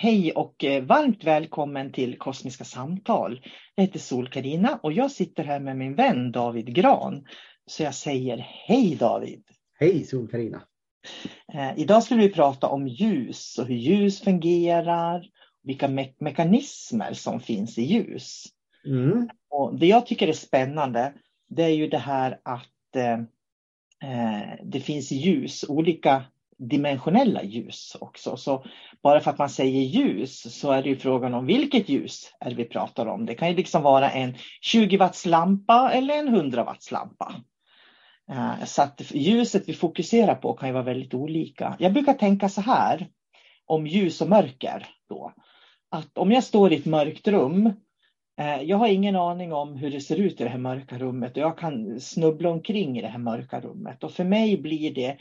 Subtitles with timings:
[0.00, 3.40] Hej och eh, varmt välkommen till Kosmiska samtal.
[3.74, 7.24] Jag heter sol karina och jag sitter här med min vän David Gran.
[7.66, 9.42] Så jag säger hej David.
[9.78, 10.62] Hej sol karina
[11.52, 15.26] Eh, idag ska vi prata om ljus och hur ljus fungerar,
[15.62, 18.44] vilka me mekanismer som finns i ljus.
[18.86, 19.28] Mm.
[19.50, 21.14] Och det jag tycker är spännande
[21.48, 23.18] det är ju det här att eh,
[24.10, 26.24] eh det finns ljus, olika
[26.58, 28.36] dimensionella ljus också.
[28.36, 28.64] Så
[29.02, 32.50] bara för att man säger ljus så är det ju frågan om vilket ljus är
[32.50, 33.26] det vi pratar om.
[33.26, 37.34] Det kan ju liksom vara en 20 watts lampa eller en 100 watts lampa.
[38.30, 41.76] Eh, så att ljuset vi fokuserar på kan ju vara väldigt olika.
[41.78, 43.08] Jag brukar tänka så här
[43.66, 45.32] om ljus och mörker då.
[45.90, 47.66] Att om jag står i ett mörkt rum
[48.40, 51.32] eh, jag har ingen aning om hur det ser ut i det här mörka rummet
[51.32, 54.04] och jag kan snubbla omkring i det här mörka rummet.
[54.04, 55.16] Och för mig blir det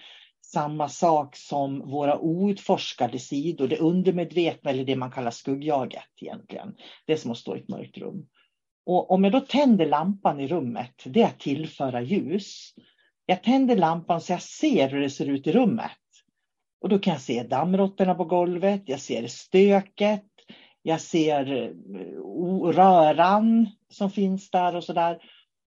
[0.54, 6.76] samma sak som våra outforskade sidor, det undermedvetna eller det man kallar skuggjaget egentligen.
[7.06, 8.28] Det är som att stå i ett mörkt rum.
[8.86, 12.74] Och om jag då tänder lampan i rummet, det är att tillföra ljus.
[13.26, 15.92] Jag tänder lampan så jag ser hur det ser ut i rummet.
[16.82, 20.26] Och då kan jag se dammråttorna på golvet, jag ser stöket,
[20.82, 21.70] jag ser eh,
[22.64, 25.18] röran som finns där och sådär.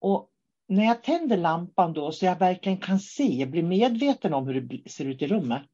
[0.01, 0.29] Och
[0.71, 4.91] när jag tänder lampan då så jag verkligen kan se, blir medveten om hur det
[4.91, 5.69] ser ut i rummet.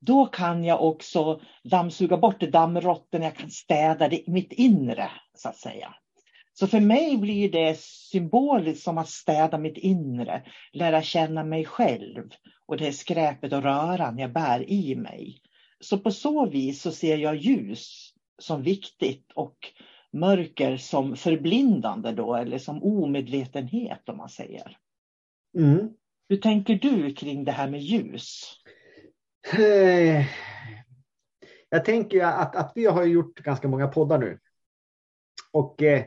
[0.00, 5.56] Då kan jag också dammsuga bort dammråttorna, jag kan städa det, mitt inre så att
[5.56, 5.94] säga.
[6.52, 12.24] Så för mig blir det symboliskt som att städa mitt inre, lära känna mig själv
[12.66, 15.40] och det skräpet och röran jag bär i mig.
[15.80, 19.56] Så på så vis så ser jag ljus som viktigt och
[20.14, 24.78] mörker som förblindande då eller som omedvetenhet om man säger.
[25.58, 25.90] Mm.
[26.28, 28.54] Hur tänker du kring det här med ljus?
[29.58, 30.26] Eh,
[31.68, 34.38] jag tänker att, att vi har gjort ganska många poddar nu.
[35.52, 36.04] Och eh,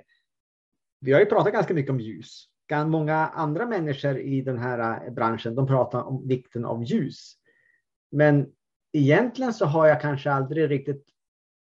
[1.00, 2.45] vi har ju pratat ganska mycket om ljus.
[2.88, 7.33] Många andra människor i den här eh, branschen, de pratar om vikten av ljus.
[8.12, 8.51] Men
[8.94, 11.06] egentligen så har jag kanske aldrig riktigt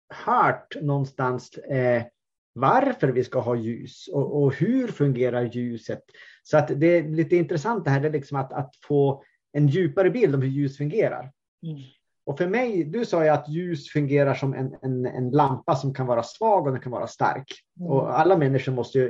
[0.09, 2.03] hört någonstans eh,
[2.53, 6.03] varför vi ska ha ljus och, och, hur fungerar ljuset.
[6.43, 9.67] Så att det är lite intressant det här det är liksom att, att få en
[9.67, 11.31] djupare bild om hur ljus fungerar.
[11.63, 11.81] Mm.
[12.25, 15.93] Och för mig, du sa ju att ljus fungerar som en, en, en lampa som
[15.93, 17.53] kan vara svag och den kan vara stark.
[17.79, 17.91] Mm.
[17.91, 19.09] Och alla människor måste ju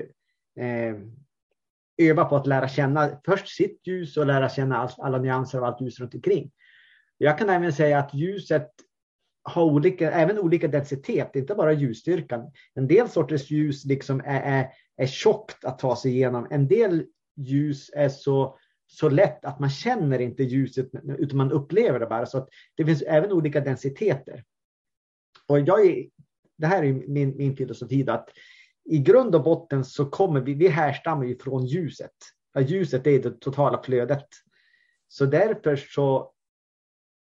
[0.60, 0.96] eh,
[1.98, 5.64] öva på att lära känna först sitt ljus och lära känna all, alla nyanser av
[5.64, 6.52] allt ljus runt omkring.
[7.18, 8.70] Jag kan även säga att ljuset
[9.44, 12.52] ha olika, även olika densitet, inte bara ljusstyrkan.
[12.74, 16.48] En del sorters ljus liksom är, är, är tjockt att ta sig igenom.
[16.52, 17.06] En del
[17.36, 18.58] ljus är så,
[18.88, 22.26] så lätt att man känner inte ljuset utan man upplever det bara.
[22.26, 24.44] Så att det finns även olika densiteter.
[25.48, 26.06] Och jag är,
[26.58, 28.30] det här är min, min filosofi, att
[28.86, 32.12] i grund och botten så kommer vi, vi härstammar ju från ljuset.
[32.54, 34.28] Ja, ljuset är det totala flödet.
[35.08, 36.33] Så därför så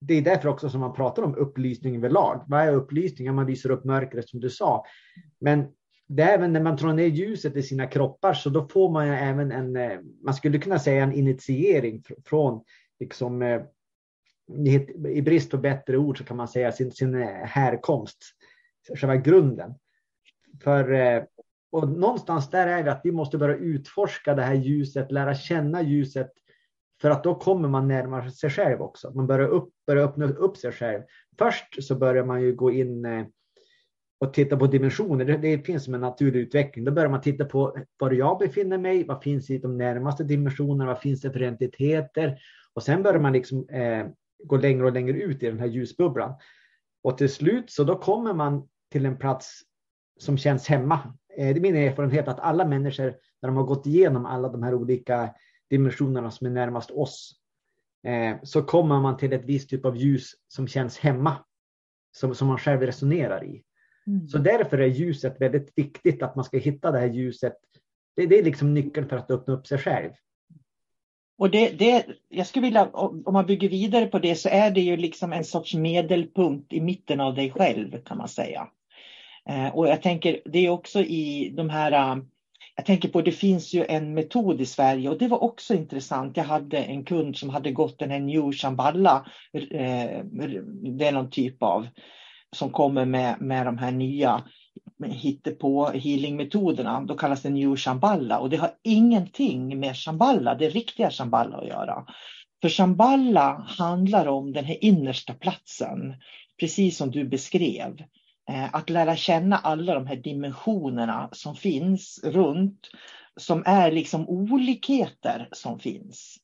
[0.01, 2.43] det är därför också som man pratar om upplysning överlag.
[2.47, 3.35] Vad är upplysning?
[3.35, 4.85] Man lyser upp mörkret som du sa.
[5.39, 5.67] Men
[6.07, 9.07] det är även när man drar ner ljuset i sina kroppar så då får man
[9.07, 12.63] även en, eh, man skulle kunna säga en initiering från,
[12.99, 13.61] liksom, eh,
[15.07, 18.17] i brist på bättre ord så kan man säga sin, sin eh, härkomst,
[18.95, 19.73] själva grunden.
[20.63, 20.91] För,
[21.71, 25.81] och någonstans där är det att vi måste börja utforska det här ljuset, lära känna
[25.81, 26.31] ljuset
[27.01, 29.11] för att då kommer man närmare sig själv också.
[29.11, 31.01] Man börjar, upp, börjar öppna upp sig själv.
[31.39, 33.25] Först så börjar man ju gå in eh,
[34.19, 35.25] och titta på dimensioner.
[35.25, 36.85] Det, det, finns som en naturlig utveckling.
[36.85, 39.03] Då börjar man titta på var jag befinner mig.
[39.03, 40.85] Vad finns i de närmaste dimensionerna?
[40.85, 42.39] Vad finns det för entiteter?
[42.73, 44.07] Och sen börjar man liksom eh,
[44.43, 46.33] gå längre och längre ut i den här ljusbubblan.
[47.03, 49.61] Och till slut så då kommer man till en plats
[50.19, 50.99] som känns hemma.
[51.37, 54.63] Eh, det är min erfarenhet att alla människor när de har gått igenom alla de
[54.63, 55.33] här olika
[55.71, 57.35] dimensionerna som är närmast oss,
[58.07, 61.37] eh, så kommer man till ett visst typ av ljus som känns hemma,
[62.11, 63.63] som, som man själv resonerar i.
[64.07, 64.27] Mm.
[64.27, 67.53] Så därför är ljuset väldigt viktigt, att man ska hitta det här ljuset.
[68.15, 70.11] Det, det är liksom nyckeln för att öppna upp sig själv.
[71.37, 74.81] Och det, det, jag skulle vilja, om man bygger vidare på det så är det
[74.81, 78.67] ju liksom en sorts medelpunkt i mitten av dig själv kan man säga.
[79.49, 82.21] Eh, och jag tänker det är också i de här
[82.81, 86.37] jag tänker på, det finns ju en metod i Sverige och det var också intressant.
[86.37, 90.23] Jag hade en kund som hade gått den här New Shamballa, eh,
[90.97, 91.87] det är någon typ av,
[92.55, 94.43] som kommer med, med de här nya
[95.05, 97.01] hittepå healingmetoderna.
[97.01, 101.67] Då kallas det New Shamballa och det har ingenting med Shamballa, det riktiga Shamballa att
[101.67, 102.05] göra.
[102.61, 106.15] För Shamballa handlar om den här innersta platsen,
[106.59, 107.97] precis som du beskrev.
[108.49, 112.89] Eh, att lära känna alla de här dimensionerna som finns runt,
[113.35, 116.37] som är liksom olikheter som finns.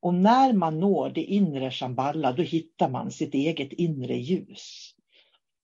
[0.00, 4.94] Och när man når det inre Shamballa, då hittar man sitt eget inre ljus.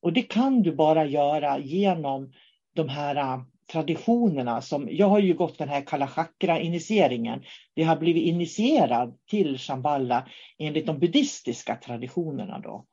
[0.03, 2.33] Och det kan du bara göra genom
[2.75, 7.43] de här äh, traditionerna som, jag har ju gått den här Kala Chakra-initieringen.
[7.75, 10.29] Det har blivit initierad till Shamballa
[10.59, 12.87] enligt de buddhistiska traditionerna då.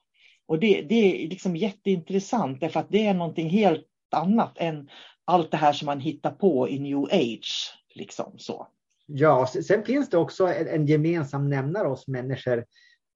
[0.47, 4.89] Och det, det är liksom jätteintressant därför att det är någonting helt annat än
[5.25, 7.73] allt det här som man hittar på i new age.
[7.95, 8.67] Liksom så.
[9.05, 12.65] Ja, sen finns det också en gemensam nämnare hos människor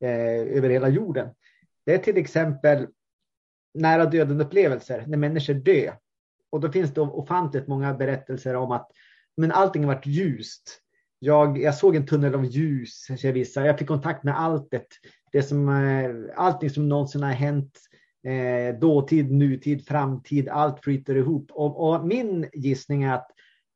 [0.04, 1.30] eh, över hela jorden.
[1.86, 2.88] Det är till exempel
[3.74, 5.98] nära döden upplevelser när människor dör.
[6.50, 8.92] Och då finns det ofantligt många berättelser om att
[9.38, 10.82] men allting har varit ljust.
[11.20, 13.66] Jag, jag såg en tunnel av ljus, säger vissa.
[13.66, 14.88] Jag fick kontakt med alltet
[15.32, 15.70] det som,
[16.36, 17.80] allting som någonsin har hänt,
[18.28, 21.52] eh, dåtid, nutid, framtid, allt flyter ihop.
[21.52, 23.28] Och, och, min gissning är att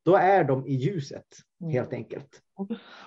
[0.04, 1.26] då är de i ljuset
[1.60, 1.72] mm.
[1.72, 2.40] helt enkelt.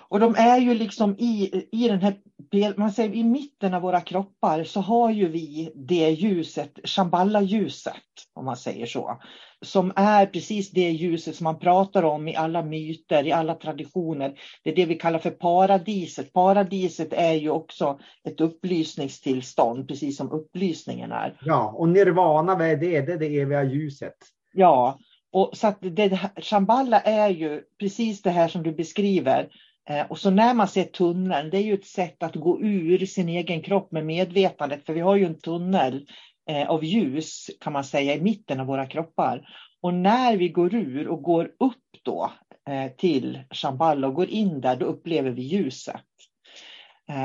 [0.08, 4.00] Och de är ju liksom i, i den här, man säger i mitten av våra
[4.00, 7.94] kroppar så har ju vi det ljuset, Shambhala-ljuset
[8.34, 9.20] om man säger så.
[9.62, 14.38] Som är precis det ljuset som man pratar om i alla myter, i alla traditioner.
[14.64, 16.32] Det är det vi kallar för paradiset.
[16.32, 21.38] Paradiset är ju också ett upplysningstillstånd, precis som upplysningen är.
[21.40, 23.00] Ja, och nirvana, vad är det?
[23.00, 24.16] Det är det eviga ljuset.
[24.52, 24.98] Ja,
[25.32, 29.48] och så att det, Shambhala är ju precis det här som du beskriver.
[29.88, 33.06] Eh, och så när man ser tunneln, det är ju ett sätt att gå ur
[33.06, 34.86] sin egen kropp med medvetandet.
[34.86, 36.06] För vi har ju en tunnel
[36.50, 39.48] eh, av ljus kan man säga i mitten av våra kroppar.
[39.82, 42.32] Och när vi går ur och går upp då
[42.70, 46.04] eh, till Shambhala och går in där, då upplever vi ljuset.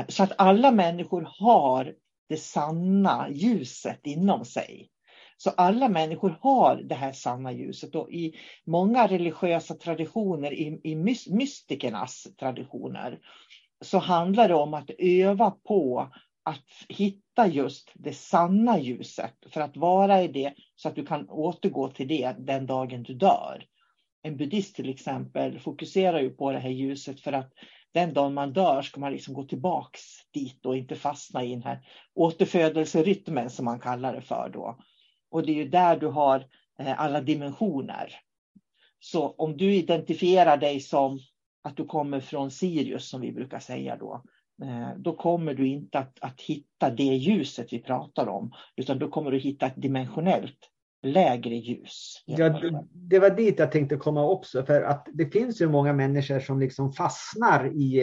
[0.08, 1.94] Så att alla människor har
[2.28, 4.88] det sanna ljuset inom sig.
[5.36, 8.34] Så alla människor har det här sanna ljuset och i
[8.66, 10.96] många religiösa traditioner, i, i
[11.30, 13.18] mystikernas traditioner,
[13.80, 16.10] så handlar det om att öva på
[16.44, 21.28] att hitta just det sanna ljuset för att vara i det så att du kan
[21.28, 23.64] återgå till det den dagen du dör.
[24.22, 27.52] En buddhist till exempel fokuserar ju på det här ljuset för att
[27.94, 30.00] den dagen man dör ska man liksom gå tillbaks
[30.34, 31.78] dit och inte fastna i den här
[32.14, 34.78] återfödelserytmen som man kallar det för då.
[35.36, 36.46] Och det är ju där du har
[36.78, 38.14] eh, alla dimensioner.
[39.00, 41.18] Så om du identifierar dig som
[41.62, 44.22] att du kommer från Sirius som vi brukar säga då,
[44.62, 49.08] eh, då kommer du inte att, att hitta det ljuset vi pratar om, utan då
[49.08, 50.70] kommer du hitta ett dimensionellt
[51.02, 52.22] lägre ljus.
[52.26, 52.60] Ja,
[52.92, 56.60] det var dit jag tänkte komma också, för att det finns ju många människor som
[56.60, 58.00] liksom fastnar i,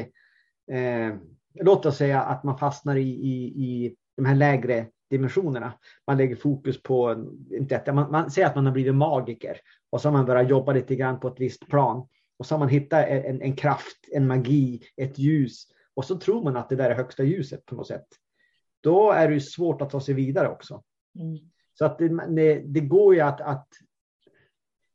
[0.71, 1.15] eh,
[1.53, 5.73] låt oss säga att man fastnar i, i, i de här lägre dimensionerna.
[6.07, 9.57] Man lägger fokus på, inte man, man säger att man har blivit magiker
[9.89, 12.59] och så har man börjat jobba lite grann på ett visst plan och så har
[12.59, 16.75] man hittat en, en kraft, en magi, ett ljus och så tror man att det
[16.75, 18.07] där är högsta ljuset på något sätt.
[18.81, 20.83] Då är det svårt att ta sig vidare också.
[21.19, 21.37] Mm.
[21.73, 23.67] Så att det, det, går ju att, att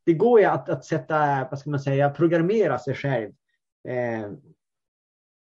[0.04, 3.32] det går ju att, att sätta, vad ska man säga, programmera sig själv
[3.88, 4.30] eh,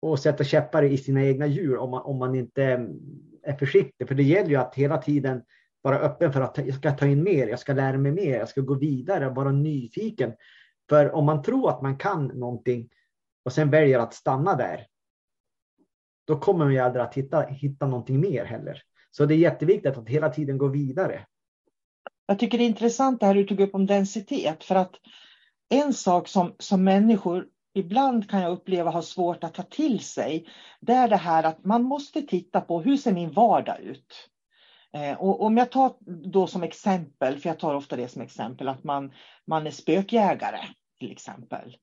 [0.01, 2.89] och sätta käppar i sina egna djur om man, om man inte
[3.43, 4.09] är försiktig.
[4.09, 5.43] För det gäller ju att hela tiden
[5.83, 8.49] vara öppen för att jag ska ta in mer, jag ska lära mig mer, jag
[8.49, 10.33] ska gå vidare, vara nyfiken.
[10.89, 12.89] För om man tror att man kan någonting
[13.45, 14.87] och sen väljer att stanna där,
[16.27, 18.83] då kommer man ju aldrig att hitta, hitta någonting mer heller.
[19.11, 21.27] Så det är jätteviktigt att hela tiden gå vidare.
[22.27, 24.65] Jag tycker det är intressant det här du tog upp om densitet.
[24.65, 24.95] För att
[25.69, 30.47] en sak som, som människor ibland kan jag uppleva har svårt att ta till sig.
[30.81, 34.29] Det är det här att man måste titta på hur ser min vardag ut?
[34.93, 35.93] Eh, och om jag tar
[36.31, 39.13] då som exempel, för jag tar ofta det som exempel, att man,
[39.47, 40.61] man är spökjägare
[41.01, 41.77] till exempel.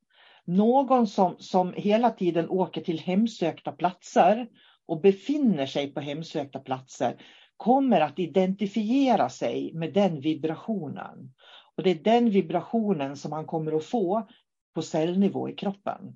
[0.45, 4.47] Någon som, som hela tiden åker till hemsökta platser
[4.85, 7.21] och befinner sig på hemsökta platser
[7.57, 11.33] kommer att identifiera sig med den vibrationen.
[11.75, 14.27] Och det är den vibrationen som man kommer att få
[14.73, 16.15] på cellnivå i kroppen.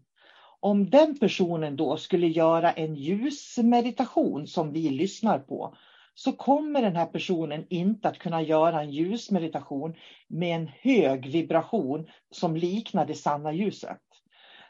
[0.60, 5.76] Om den personen då skulle göra en ljusmeditation som vi lyssnar på
[6.16, 9.96] så kommer den här personen inte att kunna göra en ljusmeditation
[10.28, 14.02] med en hög vibration som liknar det sanna ljuset.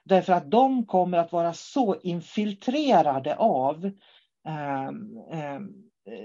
[0.04, 3.86] Därför att de kommer att vara så infiltrerade av
[4.48, 4.88] eh,
[5.32, 5.60] eh,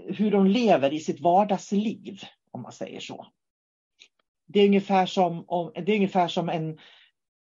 [0.07, 3.27] hur de lever i sitt vardagsliv, om man säger så.
[4.47, 6.79] Det är ungefär som, det är ungefär som en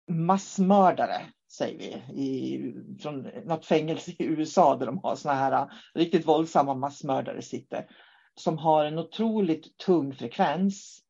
[0.09, 5.67] massmördare, säger vi, i, från något fängelse i USA där de har såna här äh,
[5.93, 7.85] riktigt våldsamma massmördare sitter,
[8.35, 11.03] som har en otroligt tung frekvens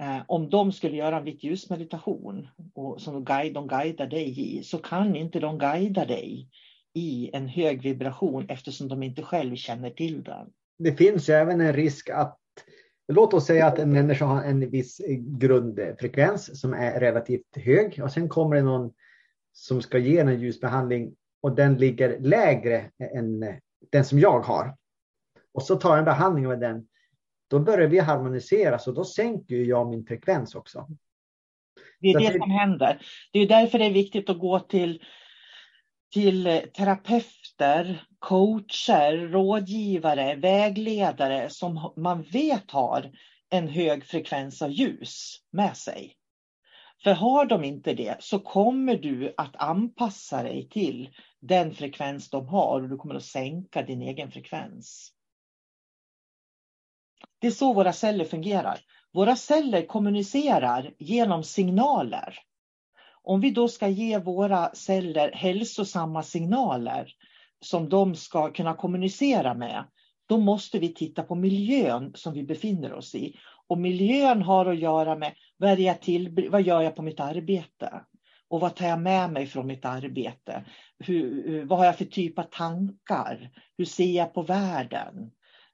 [0.00, 4.40] Eh, om de skulle göra en vitt ljusmeditation och som de, guide, de guidar dig
[4.40, 6.48] i så kan inte de guida dig
[6.94, 10.46] i en hög vibration eftersom de inte själv känner till den.
[10.78, 12.38] Det finns ju även en risk att
[13.08, 18.12] Låt oss säga att en människa har en viss grundfrekvens som är relativt hög och
[18.12, 18.92] sen kommer det någon
[19.52, 23.58] som ska ge en ljusbehandling och den ligger lägre än
[23.92, 24.76] den som jag har.
[25.54, 26.86] Och så tar jag en behandling med den
[27.52, 30.88] då börjar vi harmonisera så då sänker jag min frekvens också.
[32.00, 33.02] Det är så det, det som händer.
[33.32, 35.02] Det är därför det är viktigt att gå till,
[36.12, 43.12] till terapeuter, coacher, rådgivare, vägledare som man vet har
[43.50, 46.16] en hög frekvens av ljus med sig.
[47.02, 51.10] För har de inte det så kommer du att anpassa dig till
[51.40, 55.12] den frekvens de har och du kommer att sänka din egen frekvens.
[57.38, 58.80] Det är så våra celler fungerar.
[59.12, 62.38] Våra celler kommunicerar genom signaler.
[63.22, 67.14] Om vi då ska ge våra celler hälsosamma signaler
[67.62, 69.84] som de ska kunna kommunicera med,
[70.28, 73.36] då måste vi titta på miljön som vi befinner oss i.
[73.66, 78.04] Och miljön har att göra med vad, jag till, vad gör jag på mitt arbete?
[78.48, 80.64] Och vad tar jag med mig från mitt arbete?
[80.98, 83.50] Hur, vad har jag för typ av tankar?
[83.78, 85.30] Hur ser jag på världen?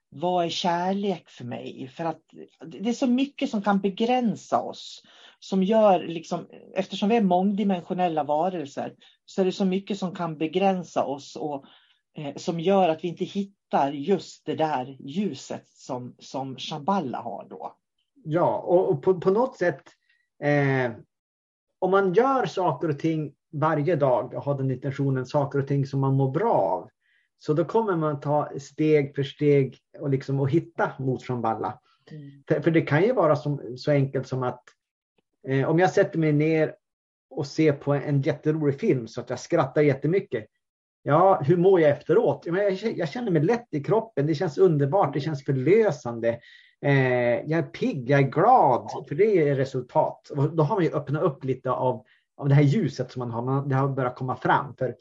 [0.09, 1.91] vad är kärlek för mig?
[1.95, 2.21] För att
[2.65, 5.03] det är så mycket som kan begränsa oss.
[5.39, 8.93] Som gör, liksom, eftersom vi är mångdimensionella varelser,
[9.25, 11.65] så är det så mycket som kan begränsa oss och
[12.35, 17.75] som gör att vi inte hittar just det där ljuset som, som Shambhala har då.
[18.23, 19.83] Ja, och, och på, på, något sätt,
[20.43, 20.91] eh,
[21.79, 25.85] om man gör saker och ting varje dag och har den intentionen, saker och ting
[25.85, 26.89] som man mår bra av,
[27.37, 31.79] så då kommer man ta steg för steg och, liksom, och hitta mot Shambhala.
[32.11, 32.43] Mm.
[32.47, 34.63] För, för, det kan ju vara som, så enkelt som att
[35.47, 36.75] eh, om jag sätter mig ner
[37.29, 40.45] och ser på en jätterolig film så att jag skrattar jättemycket.
[41.03, 42.45] Ja, hur mår jag efteråt?
[42.95, 44.27] Jag, känner mig lätt i kroppen.
[44.27, 45.13] Det känns underbart.
[45.13, 46.39] Det känns förlösande.
[46.81, 50.29] Eh, jag är pigg, jag är glad, för det är resultat.
[50.29, 52.05] Och då har man ju öppnat upp lite av,
[52.37, 53.41] av det här ljuset som man har.
[53.41, 54.75] Man, det har börjat komma fram.
[54.75, 54.95] För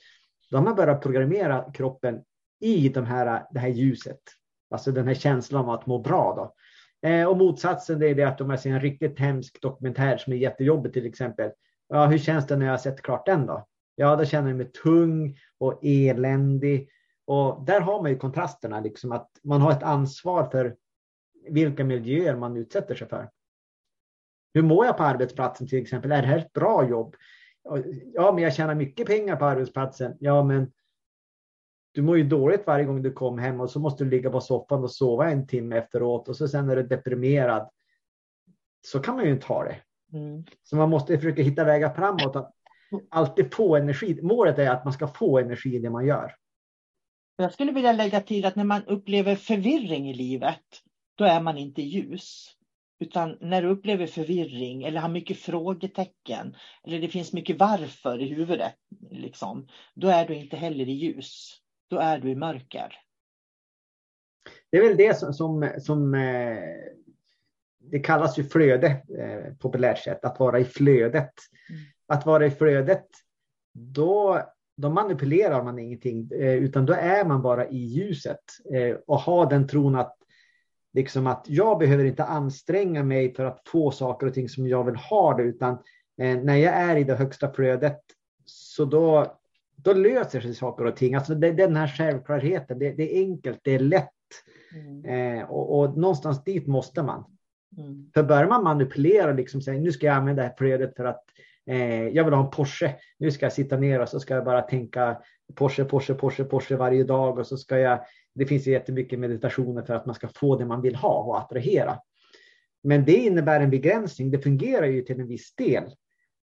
[0.50, 2.22] då har man börjat programmera kroppen
[2.60, 4.20] i de här, det här ljuset.
[4.70, 6.34] Alltså den här känslan av att må bra.
[6.36, 6.54] Då.
[7.08, 10.36] Eh, och motsatsen är det att om jag ser en riktigt hemsk dokumentär som är
[10.36, 11.50] jättejobbig till exempel.
[11.88, 13.67] Ja, hur känns det när jag har sett klart den då?
[14.00, 16.90] Ja, då känner jag mig tung och eländig.
[17.24, 20.76] Och där har man ju kontrasterna, liksom att man har ett ansvar för
[21.48, 23.30] vilka miljöer man utsätter sig för.
[24.54, 26.12] Hur mår jag på arbetsplatsen till exempel?
[26.12, 27.16] Är det här ett bra jobb?
[28.14, 30.16] Ja, men jag tjänar mycket pengar på arbetsplatsen.
[30.20, 30.72] Ja, men
[31.92, 34.40] du mår ju dåligt varje gång du kommer hem och så måste du ligga på
[34.40, 37.70] soffan och sova en timme efteråt och så sen är du deprimerad.
[38.86, 39.76] Så kan man ju inte ha det.
[40.12, 40.44] Mm.
[40.62, 42.36] Så man måste försöka hitta vägar framåt.
[42.36, 42.54] Att
[43.08, 44.22] alltid få energi.
[44.22, 46.34] Målet är att man ska få energi i det man gör.
[47.36, 50.64] Jag skulle vilja lägga till att när man upplever förvirring i livet,
[51.14, 52.54] då är man inte ljus.
[53.00, 58.34] Utan när du upplever förvirring eller har mycket frågetecken eller det finns mycket varför i
[58.34, 58.74] huvudet,
[59.10, 61.60] liksom, då är du inte heller i ljus.
[61.90, 62.94] Då är du i mörker.
[64.70, 66.58] Det är väl det som, som, som eh,
[67.78, 68.86] det kallas ju flöde
[69.18, 71.32] eh, populärt sett, att vara i flödet.
[72.08, 73.06] Att vara i flödet,
[73.74, 74.42] då,
[74.76, 78.40] då manipulerar man ingenting, eh, utan då är man bara i ljuset
[78.74, 80.14] eh, och har den tron att
[80.92, 84.84] liksom att jag behöver inte anstränga mig för att få saker och ting som jag
[84.84, 85.72] vill ha det, utan
[86.20, 88.00] eh, när jag är i det högsta flödet
[88.44, 89.38] så då,
[89.76, 91.14] då löser sig saker och ting.
[91.14, 94.08] Alltså det, den här självklarheten, det, det, är enkelt, det är lätt.
[94.74, 95.04] Mm.
[95.38, 97.24] Eh, och, och, någonstans dit måste man.
[97.78, 98.10] Mm.
[98.14, 101.24] För börjar man manipulera, liksom säga nu ska jag använda det här flödet för att
[102.12, 102.94] jag vill ha en Porsche.
[103.18, 105.18] Nu ska jag sitta ner och så ska jag bara tänka
[105.54, 108.00] Porsche, Porsche, Porsche, Porsche varje dag och så ska jag
[108.38, 111.38] det finns ju jättemycket meditationer för att man ska få det man vill ha och
[111.38, 111.98] attrahera.
[112.82, 114.30] Men det innebär en begränsning.
[114.30, 115.84] Det fungerar ju till en viss del.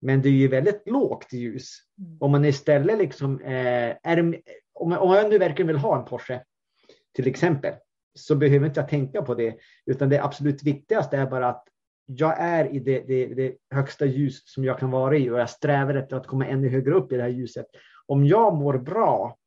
[0.02, 1.78] Men det är ju väldigt lågt ljus.
[2.00, 2.18] Mm.
[2.20, 4.42] Om man istället liksom eh, är,
[4.74, 6.42] om, om jag nu verkligen vill ha en Porsche
[7.16, 7.74] till exempel
[8.16, 9.56] så behöver inte jag tänka på det.
[9.86, 11.68] Utan det absolut viktigaste är bara att
[12.06, 15.50] jag är i det, det, det, högsta ljus som jag kan vara i och jag
[15.50, 17.66] strävar efter att komma ännu högre upp i det här ljuset.
[18.06, 19.38] Om jag mår bra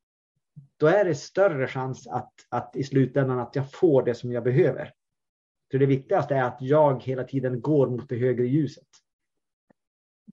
[0.77, 4.43] då är det större chans att, att i slutändan att jag får det som jag
[4.43, 4.93] behöver.
[5.71, 8.87] För det viktigaste är att jag hela tiden går mot det högre ljuset.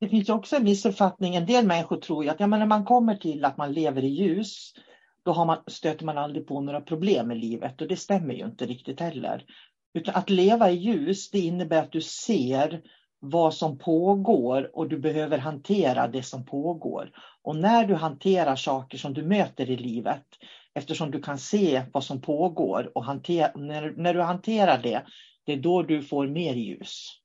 [0.00, 1.34] Det finns också en missuppfattning.
[1.34, 4.04] En del människor tror ju att ja, men när man kommer till att man lever
[4.04, 4.72] i ljus,
[5.22, 7.80] då har man, stöter man aldrig på några problem i livet.
[7.80, 9.44] Och det stämmer ju inte riktigt heller.
[9.94, 12.82] Utan att leva i ljus, det innebär att du ser
[13.20, 17.10] vad som pågår och du behöver hantera det som pågår.
[17.42, 20.24] Och när du hanterar saker som du möter i livet,
[20.74, 25.02] eftersom du kan se vad som pågår och hantera, när, när du hanterar det,
[25.46, 27.20] det är då du får mer ljus.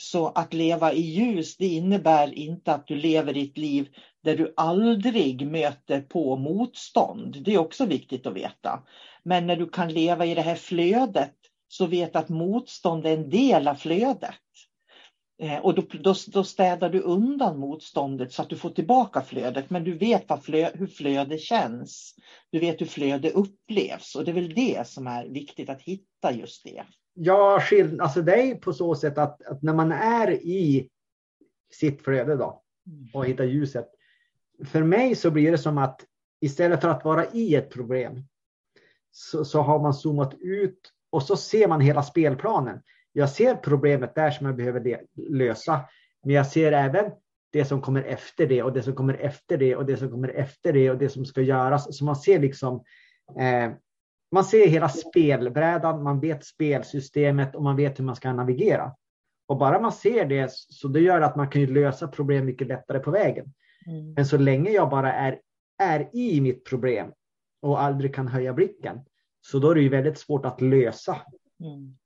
[0.00, 3.88] Så att leva i ljus, det innebär inte att du lever ditt liv
[4.24, 7.42] där du aldrig möter på motstånd.
[7.44, 8.82] Det är också viktigt att veta.
[9.22, 11.37] Men när du kan leva i det här flödet
[11.68, 14.34] så vet att motstånd är en del av flödet.
[15.42, 19.70] Eh, och då, då, då, städar du undan motståndet så att du får tillbaka flödet.
[19.70, 22.14] Men du vet flö, hur flöde känns.
[22.50, 24.14] Du vet hur flöde upplevs.
[24.14, 26.84] Och det är väl det som är viktigt att hitta just det.
[27.14, 30.88] Ja, skill alltså det är på så sätt att, att, när man är i
[31.72, 32.62] sitt flöde då
[33.14, 33.88] och hittar ljuset.
[34.64, 36.04] För mig så blir det som att
[36.40, 38.24] istället för att vara i ett problem
[39.10, 42.80] så, så har man zoomat ut och så ser man hela spelplanen
[43.18, 45.80] jag ser problemet där som jag behöver lösa.
[46.24, 47.12] Men jag ser även
[47.52, 50.28] det som kommer efter det och det som kommer efter det och det som kommer
[50.28, 51.98] efter det och det som ska göras.
[51.98, 52.84] Så man ser liksom
[53.38, 53.72] eh,
[54.32, 58.92] man ser hela spelbrädan, man vet spelsystemet och man vet hur man ska navigera.
[59.46, 62.98] Och bara man ser det så det gör att man kan lösa problem mycket lättare
[62.98, 63.54] på vägen.
[63.86, 64.12] Mm.
[64.12, 65.40] Men så länge jag bara är,
[65.82, 67.12] är i mitt problem
[67.62, 69.00] och aldrig kan höja blicken
[69.50, 71.16] så då är det ju väldigt svårt att lösa.
[71.60, 71.96] Mm.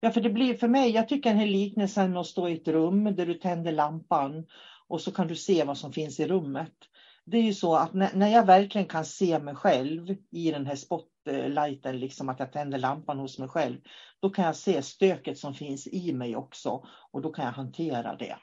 [0.00, 2.68] Ja, för det blir för mig, jag tycker den här liknelsen att stå i ett
[2.68, 4.46] rum där du tänder lampan
[4.88, 6.74] och så kan du se vad som finns i rummet.
[7.24, 10.66] Det är ju så att när, när jag verkligen kan se mig själv i den
[10.66, 13.76] här spotlighten, liksom att jag tänder lampan hos mig själv,
[14.20, 18.16] då kan jag se stöket som finns i mig också och då kan jag hantera
[18.16, 18.36] det.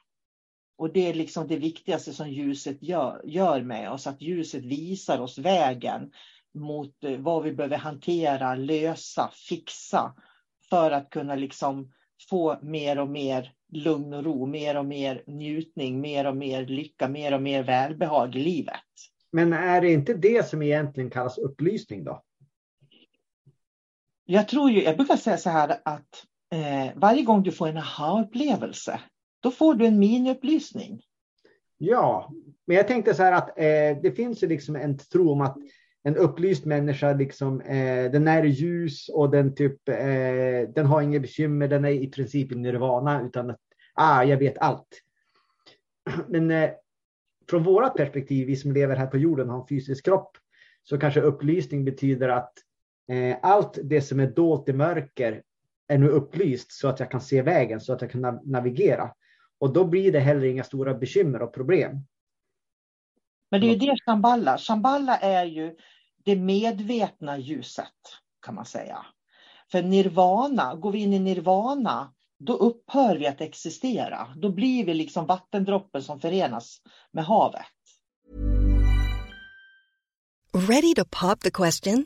[0.78, 5.20] Och det är liksom det viktigaste som ljuset gör, gör med oss, att ljuset visar
[5.20, 6.12] oss vägen
[6.54, 10.14] mot eh, vad vi behöver hantera, lösa, fixa
[10.70, 11.92] för att kunna liksom
[12.30, 17.08] få mer och mer lugn och ro, mer och mer njutning, mer och mer lycka,
[17.08, 18.76] mer och mer välbehag i livet.
[19.32, 22.24] Men är det inte det som egentligen kallas upplysning då?
[24.26, 27.78] Jag tror ju, jag brukar säga så här att eh, varje gång du får en
[27.78, 29.00] aha-upplevelse,
[29.40, 31.02] då får du en miniupplysning.
[31.78, 32.34] Ja,
[32.68, 35.58] men jag tänkte så här att eh, det finns ju liksom en tro om att
[36.04, 41.20] en upplyst människa, liksom, eh, den är ljus och den, typ, eh, den har inga
[41.20, 43.60] bekymmer, den är i princip i nirvana utan att
[43.94, 45.02] ah, jag vet allt.
[46.28, 46.70] Men eh,
[47.50, 50.38] från vårt perspektiv, vi som lever här på jorden och har en fysisk kropp,
[50.84, 52.54] så kanske upplysning betyder att
[53.12, 55.42] eh, allt det som är dolt i mörker
[55.88, 59.14] är nu upplyst så att jag kan se vägen, så att jag kan navigera.
[59.60, 61.98] Och då blir det heller inga stora bekymmer och problem.
[63.52, 65.76] Men det är ju det Shamballa, Shamballa är ju
[66.26, 67.86] det medvetna ljuset
[68.46, 69.06] kan man säga.
[69.72, 74.28] För nirvana, går vi in i nirvana, då upphör vi att existera.
[74.36, 76.82] Då blir vi liksom vattendroppen som förenas
[77.12, 77.66] med havet.
[80.54, 82.06] Ready to pop the question?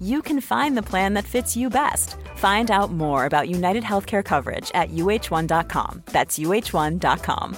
[0.00, 2.16] you can find the plan that fits you best.
[2.36, 6.02] Find out more about United Healthcare coverage at uh1.com.
[6.12, 7.56] That's uh1.com.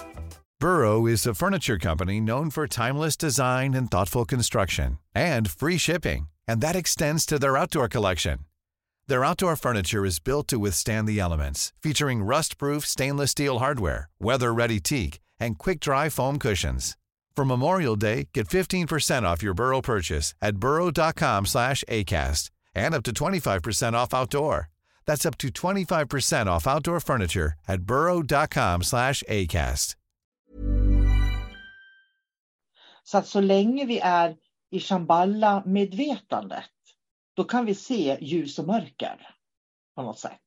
[0.60, 6.28] Burrow is a furniture company known for timeless design and thoughtful construction, and free shipping,
[6.48, 8.38] and that extends to their outdoor collection.
[9.06, 14.80] Their outdoor furniture is built to withstand the elements, featuring rust-proof stainless steel hardware, weather-ready
[14.80, 16.96] teak, and quick-dry foam cushions.
[17.38, 23.04] For Memorial Day, get 15% off your Burrow purchase at burrow.com slash ACAST and up
[23.04, 24.70] to 25% off outdoor.
[25.06, 29.94] That's up to 25% off outdoor furniture at burrow.com slash ACAST.
[33.04, 34.36] Så att så länge vi är
[34.70, 36.70] i Shambhala-medvetandet
[37.36, 39.28] då kan vi se ljus och mörker
[39.94, 40.40] på något sätt.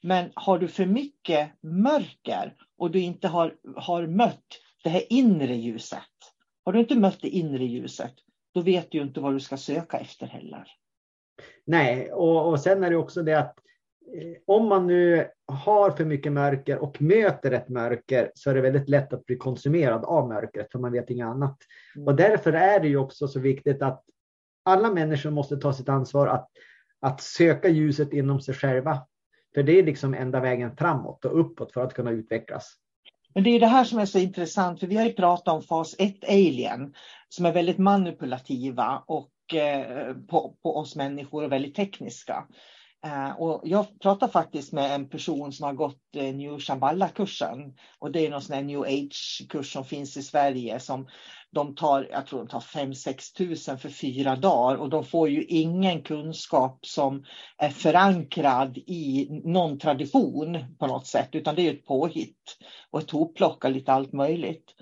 [0.00, 5.54] Men har du för mycket mörker och du inte har, har mött det här inre
[5.54, 6.00] ljuset.
[6.64, 8.14] Har du inte mött det inre ljuset,
[8.54, 10.68] då vet du inte vad du ska söka efter heller.
[11.64, 13.58] Nej, och, och sen är det också det att
[14.14, 18.60] eh, om man nu har för mycket mörker och möter ett mörker så är det
[18.60, 21.58] väldigt lätt att bli konsumerad av mörkret för man vet inget annat.
[21.96, 22.06] Mm.
[22.06, 24.04] Och därför är det ju också så viktigt att
[24.62, 26.48] alla människor måste ta sitt ansvar att,
[27.00, 29.06] att söka ljuset inom sig själva.
[29.54, 32.78] För det är liksom enda vägen framåt och uppåt för att kunna utvecklas.
[33.34, 35.62] Men det är det här som är så intressant, för vi har ju pratat om
[35.62, 36.94] fas 1 alien
[37.28, 42.44] som är väldigt manipulativa och eh, på, på oss människor och väldigt tekniska.
[43.06, 48.12] Eh, och jag pratade faktiskt med en person som har gått eh, New Shamballa-kursen Och
[48.12, 51.08] det är någon sån här New Age-kurs som finns i Sverige som
[51.54, 55.44] de tar, jag tror de tar 5-6 tusen för fyra dagar och de får ju
[55.44, 57.24] ingen kunskap som
[57.58, 62.56] är förankrad i någon tradition på något sätt, utan det är ett påhitt
[62.90, 64.74] och ett hopplock av lite allt möjligt.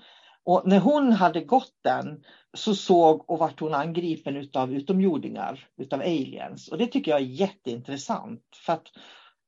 [0.45, 5.99] Och när hon hade gått den så såg och vart hon angripen av utomjordingar, utav
[5.99, 6.67] aliens.
[6.67, 8.41] Och det tycker jag är jätteintressant.
[8.65, 8.87] För att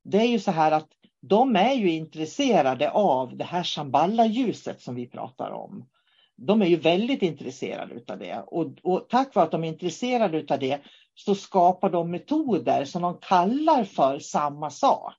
[0.04, 0.90] det är ju så här att
[1.22, 5.86] de är ju intresserade av det här Shamballa-ljuset som vi pratar om.
[6.38, 10.46] De är ju väldigt intresserade av det och, och tack vare att de är intresserade
[10.54, 10.80] av det
[11.16, 15.14] så skapar de metoder som de kallar för samma sak.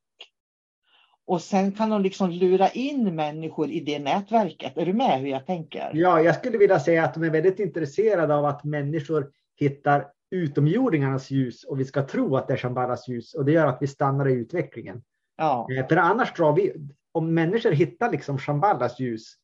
[1.26, 4.76] och sen kan de liksom lura in människor i det nätverket.
[4.76, 5.90] Är du med hur jag tänker?
[5.94, 11.31] Ja, jag skulle vilja säga att de är väldigt intresserade av att människor hittar utomjordingarnas
[11.31, 13.87] ljus och vi ska tro att det är Shambhalas ljus och det gör att vi
[13.87, 15.02] stannar i utvecklingen.
[15.37, 15.66] Ja.
[15.72, 16.72] Eh, för annars drar vi,
[17.12, 19.35] om människor hittar liksom Shambhalas ljus,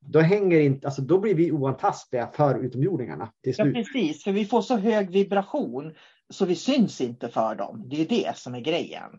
[0.00, 3.74] då, hänger inte, alltså då blir vi oantastliga för utomjordingarna till Ja, slut.
[3.74, 5.94] precis, för vi får så hög vibration
[6.30, 7.82] så vi syns inte för dem.
[7.88, 9.10] Det är det som är grejen.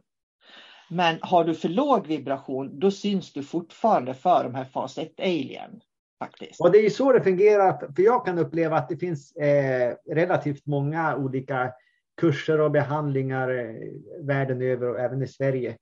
[0.89, 5.19] Men har du för låg vibration, då syns du fortfarande för de här fas 1
[5.19, 5.81] alien.
[6.19, 6.61] Faktiskt.
[6.61, 10.65] Och det är så det fungerar, för jag kan uppleva att det finns eh, relativt
[10.65, 11.71] många olika
[12.17, 15.77] kurser och behandlingar eh, världen över och även i Sverige.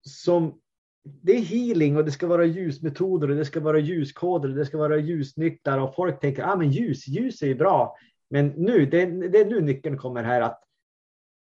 [0.00, 0.60] Som
[1.04, 4.66] det är healing och det ska vara ljusmetoder och det ska vara ljuskoder och det
[4.66, 7.96] ska vara ljusnycklar och folk tänker ah, men ljus, ljus är ju bra.
[8.30, 10.62] Men nu, det, det är nu nyckeln kommer här att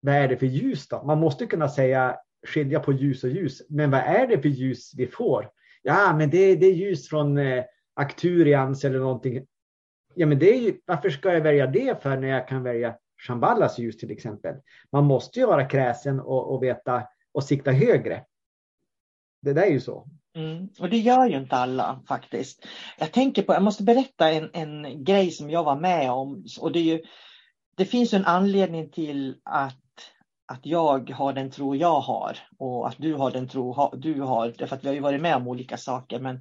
[0.00, 1.02] vad är det för ljus då?
[1.02, 2.16] Man måste kunna säga
[2.46, 3.62] skilja på ljus och ljus.
[3.68, 5.50] Men vad är det för ljus vi får?
[5.82, 9.46] Ja, men det, det är ljus från eh, Acturians eller någonting.
[10.14, 12.96] Ja, men det är ju, varför ska jag välja det för när jag kan välja
[13.26, 14.54] Shambhalas ljus till exempel?
[14.92, 18.24] Man måste ju vara kräsen och, och veta och sikta högre.
[19.40, 20.06] Det där är ju så.
[20.36, 20.68] Mm.
[20.80, 22.66] Och det gör ju inte alla faktiskt.
[22.98, 26.44] Jag tänker på, jag måste berätta en, en grej som jag var med om.
[26.60, 27.02] Och det, är ju,
[27.76, 29.82] det finns en anledning till att,
[30.52, 34.54] att jag har den tro jag har och att du har den tro du har.
[34.58, 36.20] Därför att vi har ju varit med om olika saker.
[36.20, 36.40] Men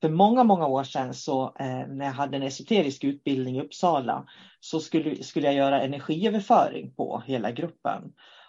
[0.00, 4.26] för många, många år sedan så eh, när jag hade en esoterisk utbildning i Uppsala
[4.60, 8.02] så skulle, skulle jag göra energiöverföring på hela gruppen.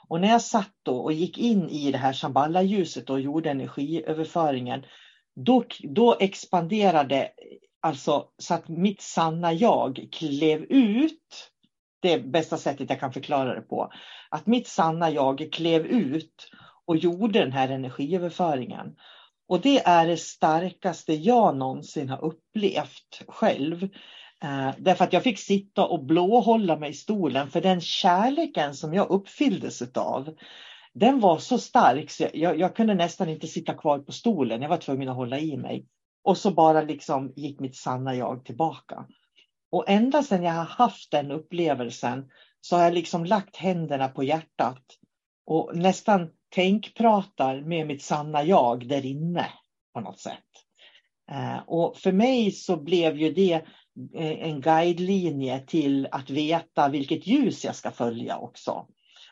[0.10, 4.86] Och när jag satt då och gick in i det här Shambhala-ljuset och gjorde energiöverföringen,
[5.36, 7.30] då, då expanderade,
[7.82, 11.52] alltså så att mitt sanna jag klev ut.
[12.02, 13.92] Det är bästa sättet jag kan förklara det på.
[14.30, 16.50] Att mitt sanna jag klev ut
[16.86, 18.96] och gjorde den här energiöverföringen.
[19.48, 23.90] Och det är det starkaste jag någonsin har upplevt själv.
[24.44, 28.94] Eh, därför att jag fick sitta och blåhålla mig i stolen för den kärleken som
[28.94, 30.36] jag uppfylldes av.
[30.94, 34.62] Den var så stark så jag, jag, kunde nästan inte sitta kvar på stolen.
[34.62, 35.86] Jag var tvungen att hålla i mig.
[36.24, 39.06] Och så bara liksom gick mitt sanna jag tillbaka.
[39.72, 42.30] Och ända sedan jag har haft den upplevelsen
[42.62, 44.84] så har jag liksom lagt händerna på hjärtat
[45.46, 49.48] och nästan tänkpratar med mitt sanna jag där inne
[49.94, 50.44] på något sätt.
[51.32, 53.62] Eh, och för mig så blev ju det
[54.14, 58.88] Eh, en guidelinje till att veta vilket ljus jag ska följa också.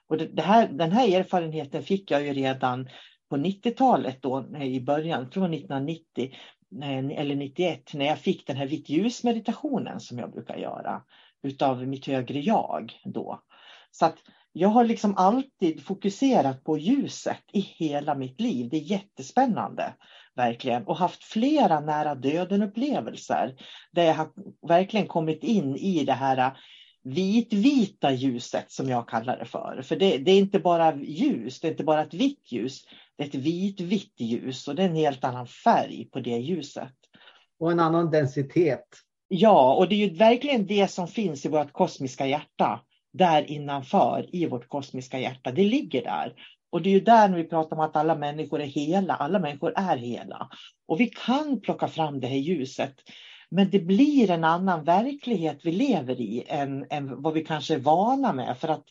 [0.07, 2.89] Och det här, den här erfarenheten fick jag ju redan
[3.29, 6.33] på 90-talet då i början, från 1990
[7.15, 11.01] eller 91 när jag fick den här vitt ljus meditationen som jag brukar göra
[11.43, 13.39] utav mitt högre jag då.
[13.91, 14.17] Så att
[14.53, 18.69] jag har liksom alltid fokuserat på ljuset i hela mitt liv.
[18.69, 19.93] Det är jättespännande
[20.35, 23.55] verkligen och haft flera nära döden upplevelser
[23.91, 24.29] där jag har
[24.67, 26.57] verkligen kommit in i det här
[27.03, 29.81] vitvita ljuset som jag kallar det för.
[29.81, 32.85] För det, det, är inte bara ljus, det är inte bara ett vitt ljus,
[33.17, 36.93] det är ett vitvitt ljus och det är en helt annan färg på det ljuset.
[37.59, 38.85] Och en annan densitet.
[39.27, 42.81] Ja, och det är ju verkligen det som finns i vårt kosmiska hjärta
[43.13, 45.51] där innanför i vårt kosmiska hjärta.
[45.51, 46.33] Det ligger där.
[46.73, 49.13] Och det är ju där när vi pratar om att alla människor är hela.
[49.13, 50.49] Alla människor är hela.
[50.87, 52.95] Och vi kan plocka fram det här ljuset.
[53.49, 57.79] Men det blir en annan verklighet vi lever i än, än vad vi kanske är
[57.79, 58.57] vana med.
[58.57, 58.83] För att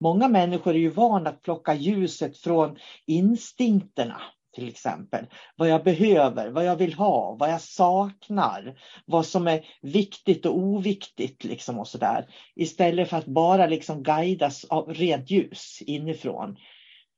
[0.00, 4.20] många människor är ju vana att plocka ljuset från instinkterna
[4.54, 5.26] till exempel.
[5.56, 10.58] Vad jag behöver, vad jag vill ha, vad jag saknar, vad som är viktigt och
[10.58, 12.26] oviktigt liksom och sådär.
[12.56, 16.56] Istället för att bara liksom guidas av rent ljus inifrån.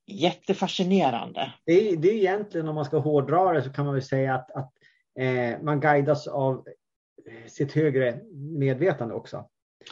[0.07, 1.53] Jättefascinerande.
[1.65, 4.35] Det är, det är egentligen om man ska hårdra det så kan man väl säga
[4.35, 4.73] att, att
[5.19, 6.65] eh, man guidas av
[7.47, 8.21] sitt högre
[8.59, 9.49] medvetande också.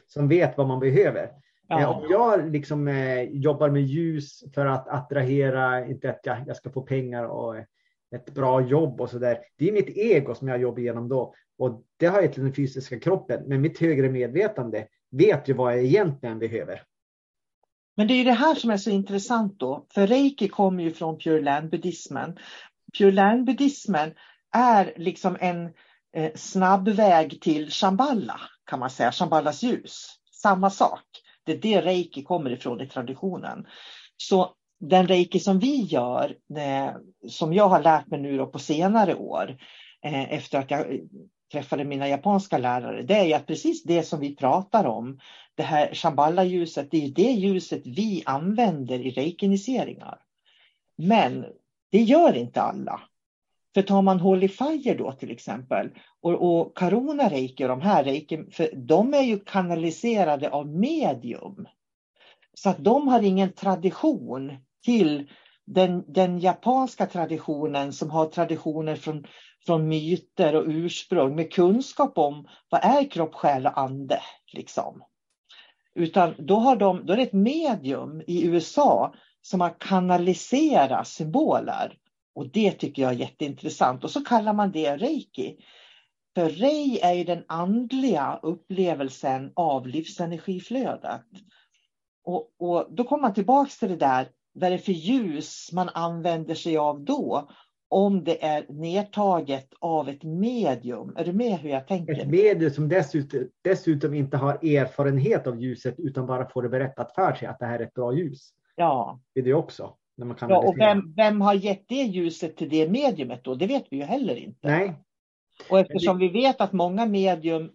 [0.07, 1.31] Som vet vad man behöver.
[1.69, 1.81] Ja.
[1.81, 6.57] Eh, om jag liksom, eh, jobbar med ljus för att attrahera, inte att jag, jag
[6.57, 7.57] ska få pengar och
[8.15, 9.39] ett bra jobb och så där.
[9.57, 11.35] Det är mitt ego som jag jobbar igenom då.
[11.59, 13.43] Och det har jag till den fysiska kroppen.
[13.47, 16.83] Men mitt högre medvetande vet ju vad jag egentligen behöver.
[17.97, 19.87] Men det är det här som är så intressant då.
[19.95, 22.39] För reiki kommer ju från Pure Land buddhismen.
[22.99, 24.15] Pure Land buddhismen
[24.53, 25.65] är liksom en
[26.17, 30.19] eh, snabb väg till Shambhala kan man säga, Shambhalas ljus.
[30.31, 31.05] Samma sak.
[31.45, 33.67] Det är det reiki kommer ifrån i traditionen.
[34.17, 36.91] Så den reiki som vi gör, eh,
[37.29, 39.57] som jag har lärt mig nu på senare år,
[40.05, 41.01] eh, efter att jag eh,
[41.53, 45.19] träffade mina japanska lärare, det är att precis det som vi pratar om,
[45.55, 50.19] det här Shambhala-ljuset, det är det ljuset vi använder i reikiniseringar.
[50.97, 51.45] Men
[51.95, 53.01] Det gör inte alla.
[53.75, 55.91] För tar man Holy Fire då till exempel
[56.21, 61.67] och, och Karuna Reiki och de här Reiki, för de är ju kanaliserade av medium.
[62.55, 65.31] Så att de har ingen tradition till
[65.67, 69.27] den, den japanska traditionen som har traditioner från,
[69.67, 74.19] från myter och ursprung med kunskap om vad är kropp, själ och ande.
[74.53, 75.03] Liksom.
[75.95, 81.99] Utan då, har de, då är det ett medium i USA som har kanaliserat symboler.
[82.35, 84.05] Och det tycker jag är jätteintressant.
[84.05, 85.57] Och så kallar man det reiki.
[86.35, 91.23] För rei är ju den andliga upplevelsen av livsenergiflödet.
[92.25, 95.89] Och, och då kommer man tillbaka till det där, vad är det för ljus man
[95.89, 97.51] använder sig av då?
[97.89, 101.17] Om det är nedtaget av ett medium.
[101.17, 102.21] Är du med hur jag tänker?
[102.21, 107.15] Ett medium som dessutom, dessutom inte har erfarenhet av ljuset utan bara får det berättat
[107.15, 108.51] för sig att det här är ett bra ljus.
[108.77, 109.21] Ja.
[109.35, 109.97] Det är det också.
[110.17, 113.55] När man kan ja och vem, vem har gett det ljuset till det mediumet då?
[113.55, 114.69] Det vet vi ju heller inte.
[114.69, 114.95] Nej.
[115.71, 117.71] Och eftersom vi vet att många medium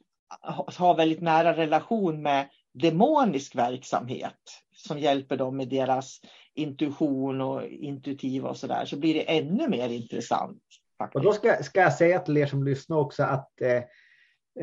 [0.77, 4.39] har väldigt nära relation med demonisk verksamhet
[4.75, 6.21] som hjälper dem med deras
[6.55, 10.63] intuition och intuitiva och sådär så blir det ännu mer intressant.
[10.97, 11.15] Faktiskt.
[11.15, 13.83] Och då ska, ska jag säga till er som lyssnar också att eh,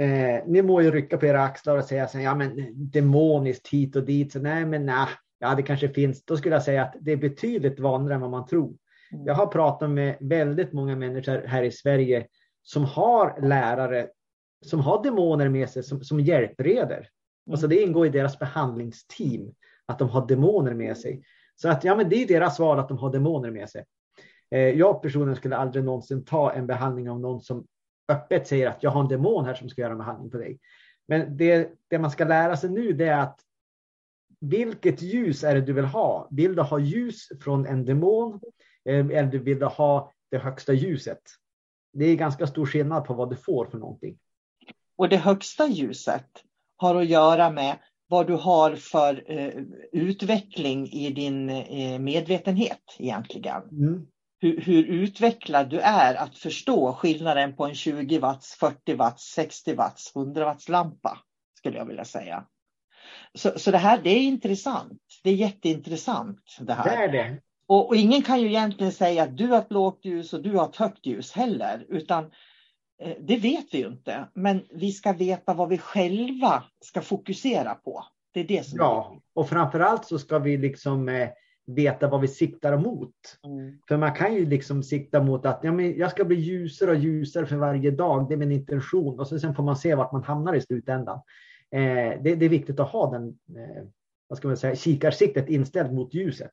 [0.07, 3.97] eh, ni må ju rycka på era axlar och säga så ja men demoniskt hit
[3.97, 4.33] och dit.
[4.33, 5.07] Så, nej men nej,
[5.39, 6.25] ja det kanske finns.
[6.25, 8.77] Då skulle jag säga att det är betydligt vanligare än vad man tror.
[9.13, 9.27] Mm.
[9.27, 12.27] Jag har pratat med väldigt många människor här i Sverige
[12.63, 14.09] som har lärare
[14.61, 17.09] som har demoner med sig som, som hjälpreder.
[17.51, 19.55] Alltså det ingår i deras behandlingsteam
[19.87, 21.23] att de har demoner med sig.
[21.57, 23.85] Så att ja, men det är deras val att de har demoner med sig.
[24.51, 27.67] Eh, jag personligen skulle aldrig någonsin ta en behandling av någon som
[28.09, 30.59] öppet säger att jag har en demon här som ska göra en behandling på dig.
[31.09, 33.41] Men det, det man ska lära sig nu det är att
[34.41, 36.29] vilket ljus är det du vill ha?
[36.31, 38.41] Vill du ha ljus från en demon
[38.85, 41.23] eh, eller vill du ha det högsta ljuset?
[41.93, 44.19] Det är ganska stor skillnad på vad du får för någonting.
[44.97, 46.27] Och det högsta ljuset
[46.77, 53.63] har att göra med vad du har för eh, utveckling i din eh, medvetenhet egentligen.
[53.63, 54.07] Mm.
[54.39, 59.75] Hur, hur, utvecklad du är att förstå skillnaden på en 20 watts, 40 watts, 60
[59.75, 61.19] watts, 100 watts lampa
[61.59, 62.45] skulle jag vilja säga.
[63.35, 65.03] Så, så det här det är intressant.
[65.23, 66.57] Det är jätteintressant.
[66.61, 66.85] Det här.
[66.85, 67.41] Det är det.
[67.69, 70.57] Och, och, ingen kan ju egentligen säga att du har ett lågt ljus och du
[70.57, 71.87] har ett högt ljus heller.
[71.89, 72.31] Utan
[73.21, 74.29] det vet vi ju inte.
[74.35, 78.05] Men vi ska veta vad vi själva ska fokusera på.
[78.33, 81.29] Det är det som Ja, är och framförallt så ska vi liksom eh,
[81.67, 83.15] veta vad vi siktar mot.
[83.45, 83.79] Mm.
[83.89, 86.97] För man kan ju liksom sikta mot att ja, men jag ska bli ljusare och
[86.97, 88.29] ljusare för varje dag.
[88.29, 89.21] Det är min intention.
[89.21, 91.21] Och så sen får man se vart man hamnar i slutändan.
[91.71, 93.85] Eh, det, det, är viktigt att ha den eh,
[94.29, 96.53] vad ska man säga, kikarsiktet inställt mot ljuset.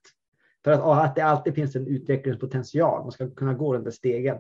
[0.63, 3.01] För att, att det alltid finns en utvecklingspotential.
[3.01, 4.37] Man ska kunna gå den där stegen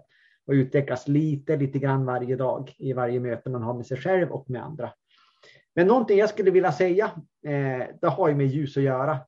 [0.47, 4.31] och utvecklas lite, lite grann varje dag i varje möte man har med sig själv
[4.31, 4.93] och med andra.
[5.75, 7.11] Men någonting jag skulle vilja säga,
[7.45, 9.19] eh, det har ju med ljus att göra.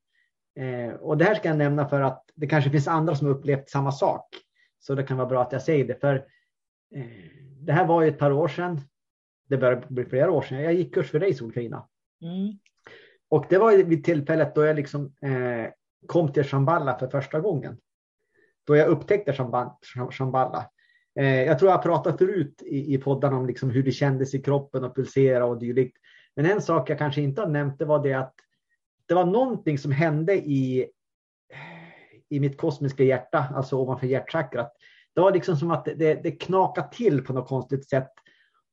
[0.59, 3.69] Eh, och det här ska jag nämna för att det kanske finns andra som upplevt
[3.69, 4.27] samma sak.
[4.79, 5.95] Så det kan vara bra att jag säger det.
[6.01, 6.15] För
[6.95, 7.05] eh,
[7.59, 8.81] det här var ju ett par år sedan.
[9.47, 10.63] Det börjar bli flera år sedan.
[10.63, 11.87] Jag gick kurs för dig Solkarina.
[12.21, 12.59] Mm.
[13.29, 15.71] Och det var vid tillfället då jag liksom eh,
[16.07, 17.77] kom till Shambhala för första gången.
[18.63, 19.33] Då jag upptäckte
[20.11, 20.69] Shambhala.
[21.19, 24.41] Eh, jag tror jag pratat förut i, i poddarna om liksom hur det kändes i
[24.41, 25.97] kroppen och pulsera och dylikt.
[26.35, 28.33] Men en sak jag kanske inte har nämnt det var det att
[29.05, 30.87] det var någonting som hände i,
[32.29, 34.73] i mitt kosmiska hjärta, alltså ovanför hjärtchakrat.
[35.15, 38.11] Det var liksom som att det, det knakade till på något konstigt sätt.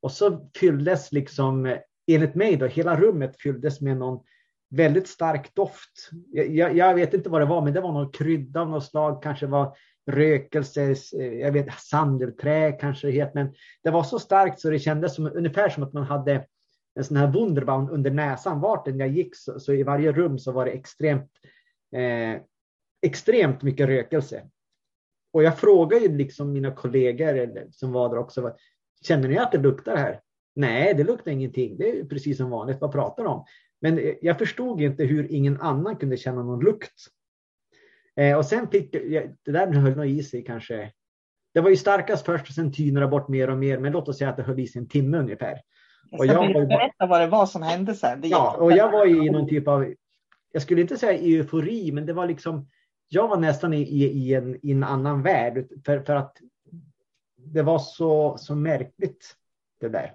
[0.02, 1.76] Och så fylldes liksom,
[2.06, 4.24] enligt mig då, hela rummet fylldes med någon
[4.72, 6.10] väldigt stark doft.
[6.32, 9.22] Jag, jag, vet inte vad det var, men det var någon krydda av något slag,
[9.22, 9.76] kanske var
[10.10, 14.78] rökelse, eh, jag vet sandelträ kanske det heter, men det var så starkt så det
[14.78, 16.46] kändes som, ungefär som att man hade
[16.94, 18.60] en sån här Wunderbaum under näsan.
[18.60, 21.30] Vart jag gick så, så, i varje rum så var det extremt,
[21.96, 22.40] eh,
[23.02, 24.42] extremt mycket rökelse.
[25.32, 28.56] Och jag frågade ju liksom mina kollegor som var där också,
[29.02, 30.20] känner ni att det luktar här?
[30.54, 31.76] Nej, det luktar ingenting.
[31.78, 32.80] Det är precis som vanligt.
[32.80, 33.44] Vad pratar de om?
[33.82, 37.06] Men eh, jag förstod inte hur ingen annan kunde känna någon lukt.
[38.16, 40.92] Eh, och sen fick jag, det där höll nog i sig kanske.
[41.54, 43.78] Det var ju starkast först och sen tynade bort mer och mer.
[43.78, 45.60] Men låt oss säga att det höll i sig en timme ungefär.
[46.18, 48.20] Och jag var berätta vad det var som hände sen.
[48.22, 49.94] ja, och jag var i någon typ av,
[50.52, 52.68] jag skulle inte säga eufori, men det var liksom,
[53.08, 55.68] jag var nästan i, i, i, en, i en annan värld.
[55.84, 56.36] För, för att
[57.36, 59.36] det var så, så märkligt
[59.80, 60.12] det där.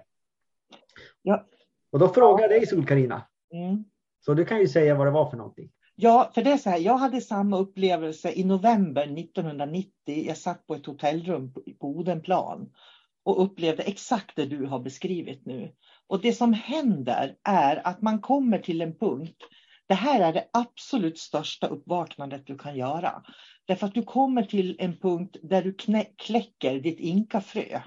[1.22, 1.46] Ja.
[1.90, 3.22] Och då frågade jag dig Sol-Karina.
[3.52, 3.84] Mm.
[4.20, 5.70] Så du kan ju säga vad det var för någonting.
[5.94, 9.92] Ja, för det är så här, jag hade samma upplevelse i november 1990.
[10.06, 12.70] Jag satt på ett hotellrum på Odenplan
[13.24, 15.72] och upplevde exakt det du har beskrivit nu.
[16.06, 19.42] Och det som händer är att man kommer till en punkt.
[19.86, 23.22] Det här är det absolut största uppvaknandet du kan göra.
[23.66, 25.74] Därför att du kommer till en punkt där du
[26.18, 27.80] kläcker ditt inkafrö.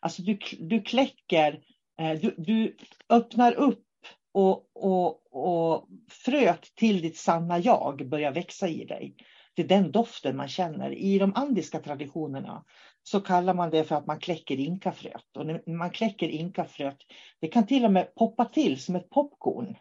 [0.00, 1.60] Alltså du, du kläcker,
[2.00, 2.76] eh, du, du
[3.08, 3.84] öppnar upp
[4.32, 9.16] och, och, och fröet till ditt sanna jag börjar växa i dig.
[9.54, 10.90] Det är den doften man känner.
[10.92, 12.64] I de andiska traditionerna
[13.02, 15.36] så kallar man det för att man kläcker inkafröet.
[15.36, 16.98] Och när man kläcker inkafröet,
[17.40, 19.76] det kan till och med poppa till som ett popcorn.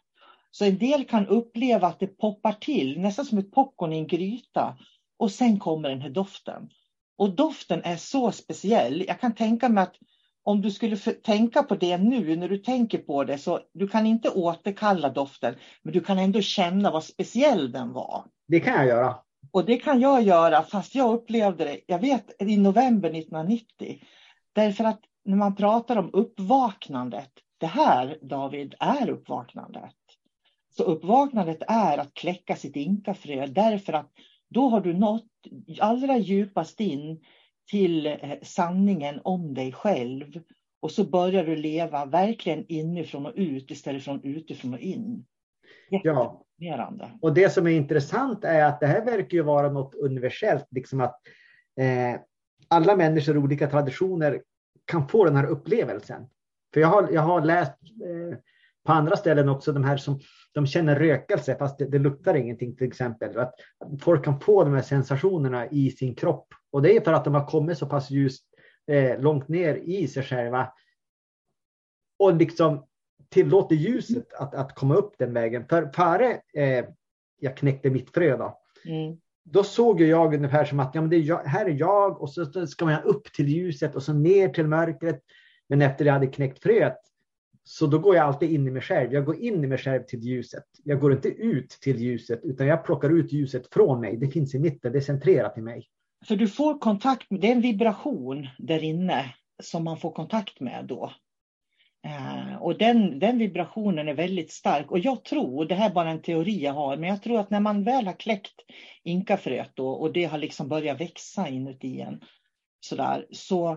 [0.52, 4.08] Så en del kan uppleva att det poppar till, nästan som ett popcorn i en
[4.08, 4.78] gryta.
[5.18, 6.70] Och sen kommer den här doften.
[7.18, 9.04] Och doften är så speciell.
[9.08, 9.96] Jag kan tänka mig att
[10.44, 14.06] om du skulle tänka på det nu när du tänker på det så du kan
[14.06, 18.26] inte återkalla doften men du kan ändå känna vad speciell den var.
[18.48, 19.16] Det kan jag göra.
[19.52, 24.00] Och det kan jag göra fast jag upplevde det, jag vet i november 1990.
[24.54, 29.96] Därför att när man pratar om uppvaknandet, det här David är uppvaknandet.
[30.78, 34.12] Så uppvaknandet är att kläcka sitt inkafrö därför att
[34.50, 35.28] då har du nått
[35.80, 37.22] allra djupast in
[37.70, 40.42] till eh, sanningen om dig själv.
[40.80, 45.26] Och så börjar du leva verkligen inifrån och ut istället från utifrån och in.
[45.90, 46.46] Ja.
[47.22, 51.02] Och det som är intressant är att det här verkar ju vara något universellt, liksom
[51.02, 51.20] att
[51.80, 52.20] eh,
[52.68, 54.42] alla människor i olika traditioner
[54.86, 56.28] kan få den här upplevelsen.
[56.74, 58.38] För jag har, jag har läst eh,
[58.86, 60.20] på andra ställen också de här som
[60.54, 63.38] de känner rökelse fast det, det luktar ingenting till exempel.
[63.38, 63.54] Att
[64.02, 67.34] folk kan få de här sensationerna i sin kropp och det är för att de
[67.34, 68.46] har kommit så pass ljust
[68.88, 70.74] eh, långt ner i sig själva
[72.20, 72.86] och liksom
[73.30, 75.66] tillåter ljuset att, att komma upp den vägen.
[75.68, 76.86] För före eh,
[77.40, 79.18] jag knäckte mitt frö då, mm.
[79.44, 82.68] då såg jag ungefär som att ja, men det är här är jag och så
[82.68, 85.22] ska man upp till ljuset och så ner till mörkret.
[85.68, 86.98] Men efter jag hade knäckt fröet
[87.64, 89.14] så då går jag alltid in i mig själv.
[89.14, 90.64] Jag går in i mig själv till ljuset.
[90.84, 94.18] Jag går inte ut till ljuset utan jag plockar ut ljuset från mig.
[94.18, 95.88] Det finns i mitten, det är centrerat i mig.
[96.26, 100.60] För du får kontakt med, det är en vibration där inne som man får kontakt
[100.60, 101.14] med då.
[102.08, 104.92] Eh, och den, den vibrationen är väldigt stark.
[104.92, 107.50] Och jag tror, det här är bara en teori jag har, men jag tror att
[107.50, 108.56] när man väl har kläckt
[109.04, 112.22] inkafröet då, och det har liksom börjat växa inuti en,
[112.80, 113.72] sådär, så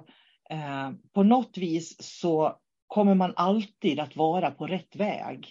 [0.51, 5.49] eh, på något vis så kommer man alltid att vara på rätt väg.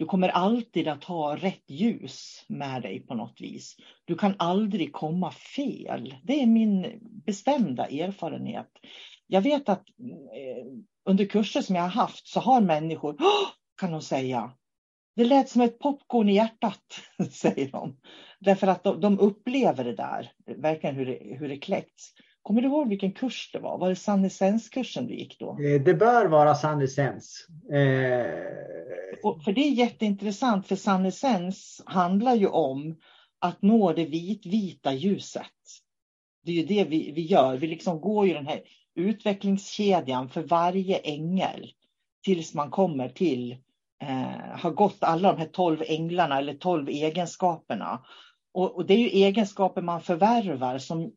[0.00, 3.76] Du kommer alltid att ha rätt ljus med dig på något vis.
[4.04, 6.14] Du kan aldrig komma fel.
[6.22, 8.70] Det är min bestämda erfarenhet.
[9.26, 10.66] Jag vet att eh,
[11.04, 13.16] under kurser som jag har haft så har människor,
[13.80, 14.52] kan de säga,
[15.16, 17.96] det lät som ett popcorn i hjärtat, säger de.
[18.38, 22.02] Därför att de, de upplever det där, verkligen hur det, hur det kläcks.
[22.42, 23.78] Kommer du ihåg vilken kurs det var?
[23.78, 25.50] Var det sannesenskursen du gick då?
[25.50, 27.46] Eh, det bör vara sannesens.
[27.72, 28.70] Eh...
[29.44, 32.96] För det är jätteintressant, för sannesens handlar ju om
[33.38, 35.44] att nå det vitvita ljuset.
[36.44, 37.56] Det är ju det vi, vi gör.
[37.56, 38.60] Vi liksom går ju den här
[38.94, 41.72] utvecklingskedjan för varje ängel
[42.24, 43.52] tills man kommer till,
[44.02, 48.04] eh, har gått alla de här tolv änglarna eller tolv egenskaperna.
[48.52, 51.12] Och, och, det är ju egenskaper man förvärvar som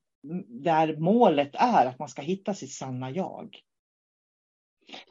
[0.48, 3.58] där målet är att man ska hitta sitt sanna jag.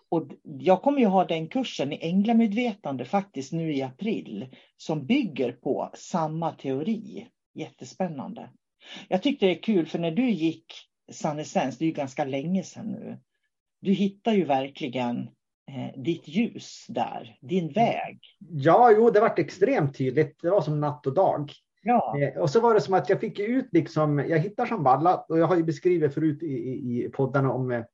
[0.09, 5.53] Och jag kommer ju ha den kursen i änglamedvetande faktiskt nu i april som bygger
[5.53, 7.29] på samma teori.
[7.55, 8.51] Jättespännande.
[9.09, 10.75] Jag tyckte det är kul för när du gick
[11.13, 13.19] Sannesens, det är ju ganska länge sedan nu.
[13.81, 15.19] Du hittar ju verkligen
[15.71, 18.21] eh, ditt ljus där, din väg.
[18.39, 20.43] Ja, jo, det var extremt tydligt.
[20.43, 21.53] Det var som natt och dag.
[21.83, 22.19] Ja.
[22.19, 25.39] Eh, och så var det som att jag fick ut liksom, jag hittar Shamballa och
[25.39, 27.85] jag har ju beskrivit förut i, i, i poddarna om, eh,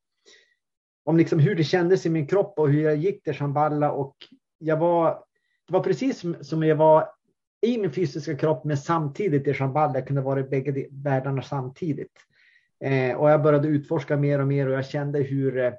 [1.05, 4.16] om liksom hur det kändes i min kropp och hur jag gick till Shamballa och
[4.59, 5.24] jag var,
[5.66, 7.09] det var precis som, som jag var
[7.61, 12.12] i min fysiska kropp men samtidigt i Shamballa, jag kunde vara i bägge världarna samtidigt.
[12.84, 15.72] Eh, och jag började utforska mer och mer och jag kände hur eh,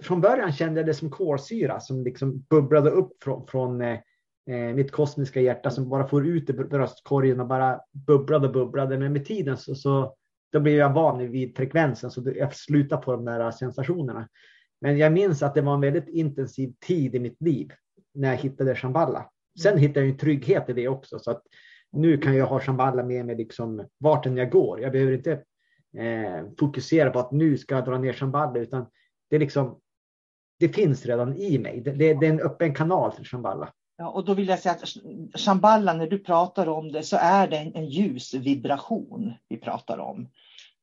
[0.00, 3.98] från början kände jag det som kolsyra som liksom bubblade upp från, från eh,
[4.50, 8.98] eh, mitt kosmiska hjärta som bara får ut i bröstkorgen och bara bubblade och bubblade.
[8.98, 10.14] Men med tiden så, så
[10.52, 14.28] då blev jag van vid frekvensen så jag slutade på de där sensationerna.
[14.80, 17.72] Men jag minns att det var en väldigt intensiv tid i mitt liv
[18.14, 19.30] när jag hittade Shamballa.
[19.62, 21.42] Sen hittade jag en trygghet i det också så att
[21.92, 24.80] nu kan jag ha Shamballa med mig liksom vart än jag går.
[24.80, 25.32] Jag behöver inte
[25.96, 28.86] eh, fokusera på att nu ska jag dra ner Shamballa utan
[29.30, 29.80] det är liksom
[30.58, 31.80] det finns redan i mig.
[31.80, 33.72] Det, det, det är en öppen kanal till Shamballa.
[33.96, 34.88] Ja, och då vill jag säga att
[35.40, 39.98] Shambhala, när du pratar om det så är det en, en ljus vibration vi pratar
[39.98, 40.28] om.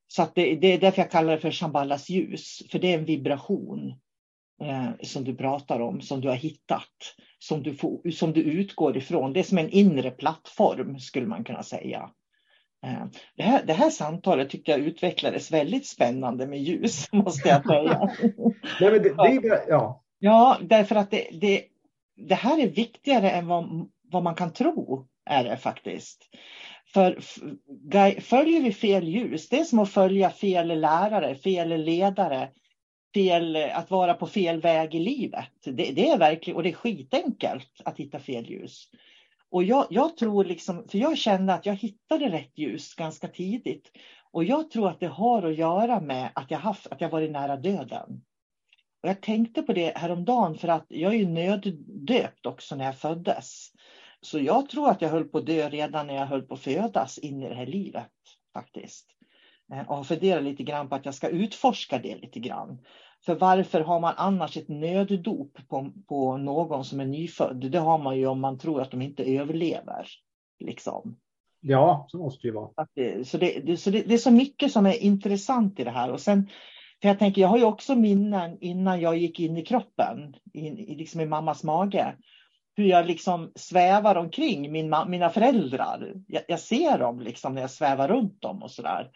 [0.08, 3.06] Så det, det är därför jag kallar det för Shambhalas ljus, för det är en
[3.06, 3.94] vibration
[4.64, 8.98] eh, som du pratar om, som du har hittat, som du, får, som du utgår
[8.98, 9.34] ifrån.
[9.34, 12.10] Det är som en inre plattform skulle man kunna säga.
[12.86, 13.06] Eh,
[13.38, 18.10] det här, det här samtalet tyckte jag utvecklades väldigt spännande med ljus, måste jag säga.
[18.82, 20.04] Nej, men det, det ja.
[20.20, 21.64] ja, därför att det, det,
[22.16, 26.30] det här är viktigare än vad, vad man kan tro är det faktiskt.
[26.94, 27.20] För
[28.22, 32.50] följer vi fel ljus, det är som att följa fel lärare, fel ledare,
[33.14, 35.52] fel, att vara på fel väg i livet.
[35.66, 38.88] Det, det är verkligen, och det är skitenkelt att hitta fel ljus.
[39.50, 43.92] Och jag, jag, tror liksom, för jag kände att jag hittade rätt ljus ganska tidigt.
[44.32, 47.32] Och jag tror att det har att göra med att jag haft, att jag varit
[47.32, 48.22] nära döden.
[49.04, 52.98] Och jag tänkte på det häromdagen för att jag är ju nöddöpt också när jag
[52.98, 53.72] föddes.
[54.22, 56.60] Så jag tror att jag höll på att dö redan när jag höll på att
[56.60, 58.12] födas in i det här livet
[58.54, 59.08] faktiskt.
[59.74, 62.78] Eh, och har funderat lite grann på att jag ska utforska det lite grann.
[63.26, 67.72] För varför har man annars ett nöddop på, på någon som är nyfödd?
[67.72, 70.08] Det har man ju om man tror att de inte överlever.
[70.60, 71.18] Liksom.
[71.60, 72.88] Ja, så måste det ju vara.
[72.96, 75.92] Det, så det, det, så det, det, är så mycket som är intressant i det
[75.92, 76.12] här.
[76.12, 76.50] Och sen,
[77.02, 80.76] för jag tänker, jag har ju också minnen innan jag gick in i kroppen, in,
[80.76, 82.16] liksom i mammas mage.
[82.76, 86.14] Hur jag liksom svävar omkring min, mina föräldrar.
[86.28, 89.12] Jag, jag ser dem liksom när jag svävar runt dem och sådär.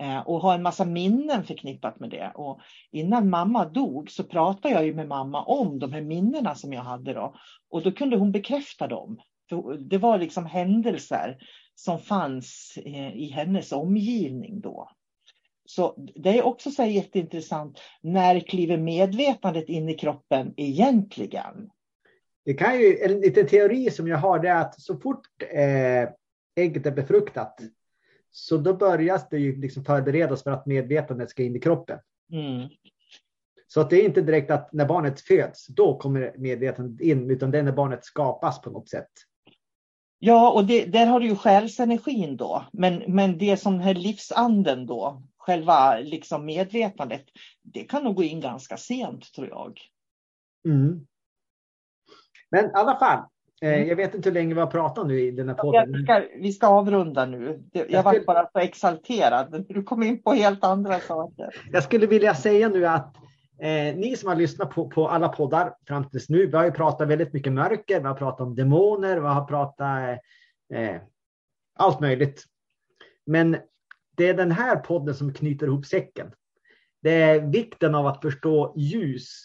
[0.00, 2.32] Eh, och har en massa minnen förknippat med det.
[2.34, 2.60] Och
[2.92, 6.82] innan mamma dog så pratade jag ju med mamma om de här minnena som jag
[6.82, 7.34] hade då.
[7.70, 9.20] Och då kunde hon bekräfta dem.
[9.48, 11.36] För det var liksom händelser
[11.74, 14.88] som fanns eh, i hennes omgivning då.
[15.70, 17.80] Så det är också så jätteintressant.
[18.00, 21.70] När kliver medvetandet in i kroppen egentligen?
[22.44, 26.08] Det kan ju, en liten teori som jag har är att så fort eh,
[26.56, 27.60] ägget är befruktat
[28.30, 31.98] så då börjar det ju liksom förberedas för att medvetandet ska in i kroppen.
[32.32, 32.68] Mm.
[33.66, 37.50] Så att det är inte direkt att när barnet föds, då kommer medvetandet in, utan
[37.50, 39.10] det är när barnet skapas på något sätt.
[40.18, 42.64] Ja, och det, där har du ju själsenergin då.
[42.72, 47.24] Men, men det som är livsanden då, själva liksom medvetandet,
[47.62, 49.80] det kan nog gå in ganska sent tror jag.
[50.68, 51.06] Mm.
[52.50, 53.24] Men i alla fall,
[53.62, 53.88] Eh, mm.
[53.88, 55.92] Jag vet inte hur länge vi har pratat nu i den här podden.
[55.92, 57.62] Vi ska, vi ska avrunda nu.
[57.72, 59.64] Jag, jag var bara så exalterad.
[59.68, 61.54] Du kom in på helt andra saker.
[61.72, 63.16] Jag skulle vilja säga nu att
[63.60, 66.72] eh, ni som har lyssnat på, på alla poddar fram tills nu, vi har ju
[66.72, 70.20] pratat väldigt mycket mörker, vi har pratat om demoner, vi har pratat
[70.74, 71.00] eh,
[71.78, 72.44] allt möjligt.
[73.26, 73.56] Men
[74.18, 76.32] det är den här podden som knyter ihop säcken.
[77.02, 79.44] Det är vikten av att förstå ljus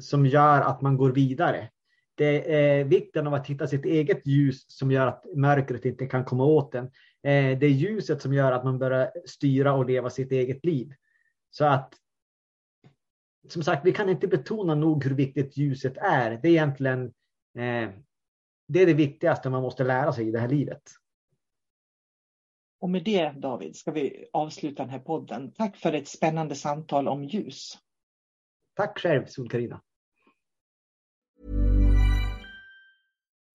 [0.00, 1.68] som gör att man går vidare
[2.14, 6.24] det är vikten av att hitta sitt eget ljus som gör att mörkret inte kan
[6.24, 6.84] komma åt en.
[7.22, 10.92] Eh, det är ljuset som gör att man börjar styra och leva sitt eget liv.
[11.50, 11.94] Så att
[13.48, 16.30] som sagt, vi kan inte betona nog hur viktigt ljuset är.
[16.42, 17.04] Det är egentligen
[17.58, 17.90] eh,
[18.68, 20.82] det, är det viktigaste man måste lära sig i det här livet.
[22.82, 25.52] Och med det David ska vi avsluta den här podden.
[25.52, 27.78] Tack för ett spännande samtal om ljus.
[28.74, 29.80] Tack själv Sol-Carina.